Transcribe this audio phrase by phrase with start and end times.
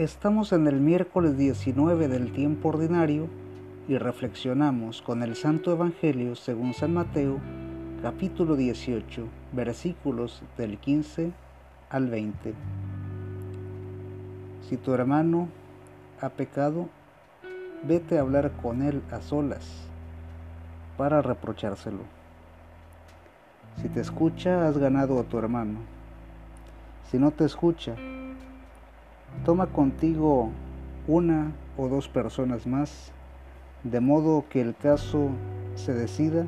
[0.00, 3.28] Estamos en el miércoles 19 del tiempo ordinario
[3.86, 7.38] y reflexionamos con el Santo Evangelio según San Mateo,
[8.00, 11.32] capítulo 18, versículos del 15
[11.90, 12.54] al 20.
[14.70, 15.50] Si tu hermano
[16.22, 16.88] ha pecado,
[17.82, 19.86] vete a hablar con él a solas
[20.96, 22.04] para reprochárselo.
[23.82, 25.80] Si te escucha, has ganado a tu hermano.
[27.10, 27.96] Si no te escucha,
[29.44, 30.50] Toma contigo
[31.06, 33.12] una o dos personas más,
[33.84, 35.30] de modo que el caso
[35.74, 36.46] se decida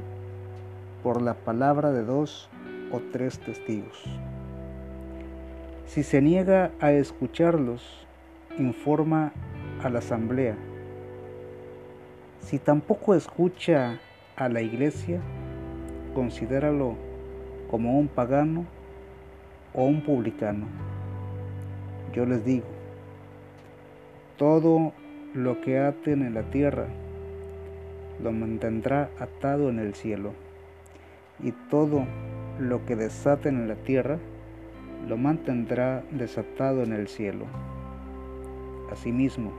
[1.03, 2.51] por la palabra de dos
[2.93, 4.05] o tres testigos.
[5.87, 8.07] Si se niega a escucharlos,
[8.59, 9.33] informa
[9.83, 10.57] a la asamblea.
[12.41, 13.99] Si tampoco escucha
[14.37, 15.21] a la iglesia,
[16.15, 16.97] considéralo
[17.71, 18.67] como un pagano
[19.75, 20.92] o un publicano.
[22.13, 22.67] Yo les digo,
[24.37, 24.93] todo
[25.35, 26.87] lo que aten en la tierra
[28.23, 30.33] lo mantendrá atado en el cielo,
[31.43, 32.05] y todo
[32.59, 34.19] lo que desaten en la tierra
[35.09, 37.47] lo mantendrá desatado en el cielo.
[38.91, 39.51] Asimismo,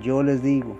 [0.00, 0.76] yo les digo,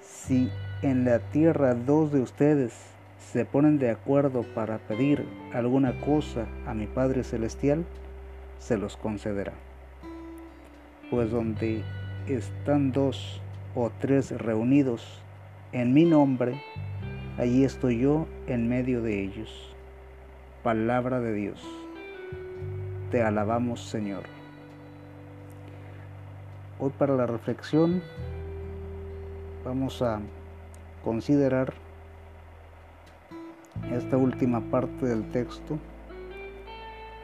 [0.00, 0.50] si
[0.82, 2.72] en la tierra dos de ustedes
[3.18, 7.84] se ponen de acuerdo para pedir alguna cosa a mi Padre Celestial,
[8.58, 9.52] se los concederá
[11.10, 11.82] pues donde
[12.26, 13.40] están dos
[13.74, 15.22] o tres reunidos
[15.72, 16.60] en mi nombre,
[17.38, 19.74] allí estoy yo en medio de ellos.
[20.62, 21.62] Palabra de Dios.
[23.10, 24.24] Te alabamos Señor.
[26.78, 28.02] Hoy para la reflexión
[29.64, 30.20] vamos a
[31.02, 31.72] considerar
[33.92, 35.78] esta última parte del texto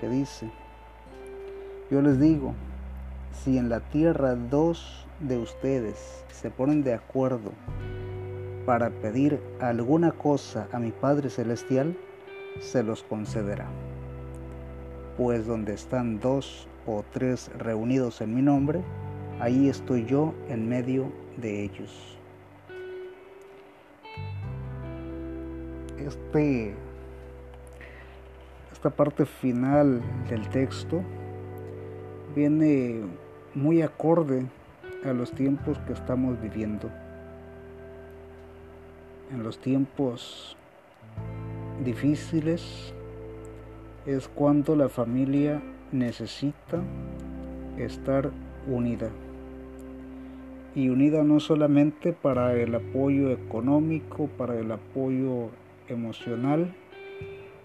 [0.00, 0.50] que dice,
[1.94, 2.54] yo les digo,
[3.30, 7.52] si en la tierra dos de ustedes se ponen de acuerdo
[8.66, 11.96] para pedir alguna cosa a mi Padre Celestial,
[12.58, 13.68] se los concederá.
[15.16, 18.82] Pues donde están dos o tres reunidos en mi nombre,
[19.38, 22.18] ahí estoy yo en medio de ellos.
[25.98, 26.74] Este,
[28.72, 31.04] esta parte final del texto
[32.34, 33.02] viene
[33.54, 34.46] muy acorde
[35.04, 36.90] a los tiempos que estamos viviendo.
[39.32, 40.56] En los tiempos
[41.84, 42.94] difíciles
[44.06, 45.62] es cuando la familia
[45.92, 46.82] necesita
[47.78, 48.30] estar
[48.66, 49.10] unida.
[50.74, 55.50] Y unida no solamente para el apoyo económico, para el apoyo
[55.88, 56.74] emocional,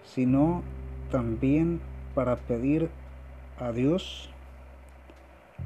[0.04, 0.62] sino
[1.10, 1.80] también
[2.14, 2.88] para pedir
[3.58, 4.30] a Dios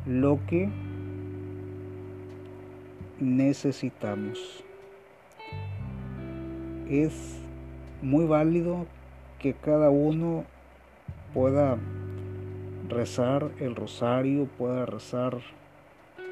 [0.07, 0.69] lo que
[3.21, 4.63] necesitamos.
[6.89, 7.41] Es
[8.03, 8.87] muy válido
[9.39, 10.45] que cada uno
[11.33, 11.79] pueda
[12.89, 15.39] rezar el rosario, pueda rezar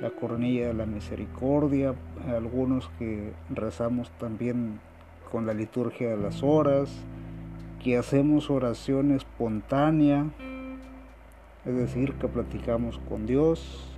[0.01, 1.95] la coronilla de la misericordia,
[2.29, 4.81] algunos que rezamos también
[5.31, 6.91] con la liturgia de las horas,
[7.83, 10.27] que hacemos oración espontánea,
[11.65, 13.89] es decir, que platicamos con Dios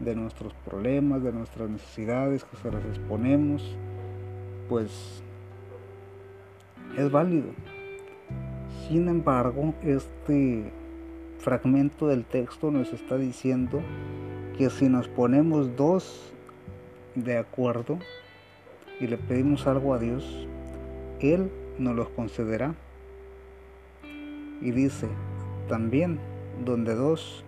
[0.00, 3.76] de nuestros problemas, de nuestras necesidades, que se las exponemos,
[4.68, 5.22] pues
[6.96, 7.48] es válido.
[8.88, 10.72] Sin embargo, este
[11.38, 13.82] fragmento del texto nos está diciendo
[14.56, 16.32] que si nos ponemos dos
[17.14, 17.98] de acuerdo
[19.00, 20.46] y le pedimos algo a Dios,
[21.20, 22.74] Él nos lo concederá.
[24.62, 25.08] Y dice,
[25.68, 26.18] también
[26.64, 27.44] donde dos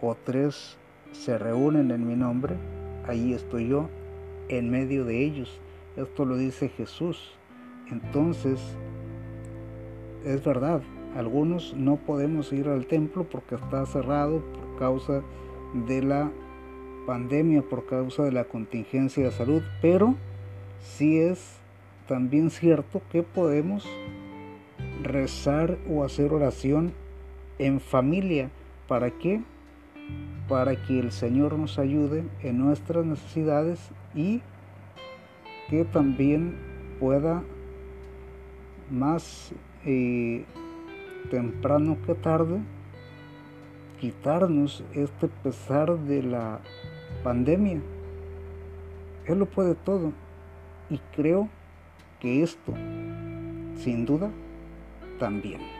[0.00, 0.76] o tres
[1.12, 2.56] se reúnen en mi nombre,
[3.06, 3.88] ahí estoy yo,
[4.48, 5.60] en medio de ellos.
[5.96, 7.34] Esto lo dice Jesús.
[7.90, 8.60] Entonces,
[10.24, 10.82] es verdad,
[11.16, 15.22] algunos no podemos ir al templo porque está cerrado por causa
[15.86, 16.30] de la
[17.06, 20.14] pandemia, por causa de la contingencia de salud, pero
[20.80, 21.56] sí es
[22.06, 23.86] también cierto que podemos
[25.02, 26.92] rezar o hacer oración
[27.60, 28.50] en familia.
[28.88, 29.42] ¿Para qué?
[30.48, 34.40] Para que el Señor nos ayude en nuestras necesidades y
[35.68, 36.56] que también
[36.98, 37.44] pueda
[38.90, 39.52] más
[39.84, 40.44] eh,
[41.30, 42.60] temprano que tarde
[44.00, 46.60] quitarnos este pesar de la
[47.22, 47.80] pandemia.
[49.26, 50.12] Él lo puede todo.
[50.88, 51.48] Y creo
[52.18, 52.72] que esto,
[53.76, 54.30] sin duda,
[55.20, 55.79] también.